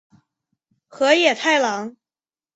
[0.87, 1.95] 河野太郎。